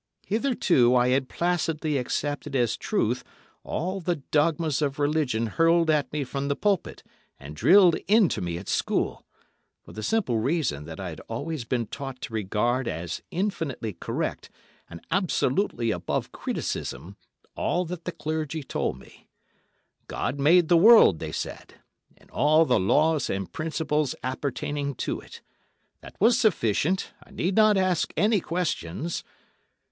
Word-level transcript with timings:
Hitherto 0.25 0.95
I 0.95 1.09
had 1.09 1.29
placidly 1.29 1.99
accepted 1.99 2.55
as 2.55 2.75
truth 2.75 3.23
all 3.63 4.01
the 4.01 4.15
dogmas 4.15 4.81
of 4.81 4.97
religion 4.97 5.45
hurled 5.45 5.91
at 5.91 6.11
me 6.11 6.23
from 6.23 6.47
the 6.47 6.55
pulpit 6.55 7.03
and 7.39 7.55
drilled 7.55 7.93
into 8.07 8.41
me 8.41 8.57
at 8.57 8.67
school, 8.67 9.23
for 9.83 9.93
the 9.93 10.01
simple 10.01 10.39
reason 10.39 10.85
that 10.85 10.99
I 10.99 11.09
had 11.09 11.19
always 11.29 11.65
been 11.65 11.85
taught 11.85 12.19
to 12.21 12.33
regard 12.33 12.87
as 12.87 13.21
infinitely 13.29 13.93
correct 13.93 14.49
and 14.89 15.01
absolutely 15.11 15.91
above 15.91 16.31
criticism 16.31 17.15
all 17.55 17.85
that 17.85 18.05
the 18.05 18.11
clergy 18.11 18.63
told 18.63 18.97
me: 18.97 19.27
God 20.07 20.39
made 20.39 20.67
the 20.67 20.77
world, 20.77 21.19
they 21.19 21.31
said, 21.31 21.75
and 22.17 22.31
all 22.31 22.65
the 22.65 22.79
laws 22.79 23.29
and 23.29 23.53
principles 23.53 24.15
appertaining 24.23 24.95
to 24.95 25.19
it—that 25.19 26.15
was 26.19 26.39
sufficient—I 26.39 27.29
need 27.29 27.53
not 27.53 27.77
ask 27.77 28.11
any 28.17 28.39
questions. 28.39 29.23